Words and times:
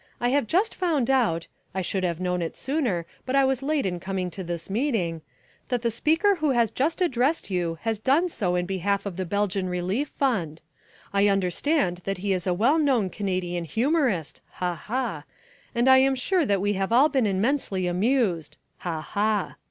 I 0.19 0.29
have 0.29 0.47
just 0.47 0.73
found 0.73 1.11
out 1.11 1.45
I 1.75 1.83
should 1.83 2.03
have 2.03 2.19
known 2.19 2.41
it 2.41 2.57
sooner, 2.57 3.05
but 3.23 3.35
I 3.35 3.45
was 3.45 3.61
late 3.61 3.85
in 3.85 3.99
coming 3.99 4.31
to 4.31 4.43
this 4.43 4.67
meeting 4.67 5.21
that 5.69 5.83
the 5.83 5.91
speaker 5.91 6.33
who 6.37 6.49
has 6.49 6.71
just 6.71 7.03
addressed 7.03 7.51
you 7.51 7.77
has 7.83 7.99
done 7.99 8.27
so 8.27 8.55
in 8.55 8.65
behalf 8.65 9.05
of 9.05 9.15
the 9.15 9.27
Belgian 9.27 9.69
Relief 9.69 10.09
Fund. 10.09 10.59
I 11.13 11.27
understand 11.27 11.97
that 11.97 12.17
he 12.17 12.33
is 12.33 12.47
a 12.47 12.53
well 12.55 12.79
known 12.79 13.11
Canadian 13.11 13.63
humourist 13.65 14.41
(ha! 14.53 14.73
ha!) 14.73 15.23
and 15.75 15.87
I 15.87 15.99
am 15.99 16.15
sure 16.15 16.47
that 16.47 16.61
we 16.61 16.73
have 16.73 16.91
all 16.91 17.07
been 17.09 17.27
immensely 17.27 17.85
amused 17.85 18.57
(ha! 18.79 19.01
ha!). 19.01 19.55